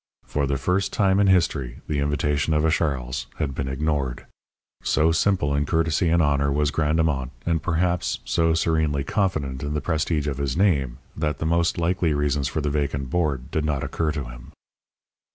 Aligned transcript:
For 0.25 0.47
the 0.47 0.57
first 0.57 0.91
time 0.91 1.19
in 1.19 1.27
history 1.27 1.81
the 1.87 1.99
invitation 1.99 2.55
of 2.55 2.65
a 2.65 2.71
Charles 2.71 3.27
had 3.35 3.53
been 3.53 3.67
ignored. 3.67 4.25
So 4.81 5.11
simple 5.11 5.53
in 5.53 5.63
courtesy 5.67 6.09
and 6.09 6.23
honour 6.23 6.51
was 6.51 6.71
Grandemont, 6.71 7.29
and, 7.45 7.61
perhaps, 7.61 8.17
so 8.25 8.55
serenely 8.55 9.03
confident 9.03 9.61
in 9.61 9.75
the 9.75 9.79
prestige 9.79 10.25
of 10.25 10.39
his 10.39 10.57
name, 10.57 10.97
that 11.15 11.37
the 11.37 11.45
most 11.45 11.77
likely 11.77 12.15
reasons 12.15 12.47
for 12.47 12.61
the 12.61 12.71
vacant 12.71 13.11
board 13.11 13.51
did 13.51 13.63
not 13.63 13.83
occur 13.83 14.11
to 14.13 14.23
him. 14.23 14.51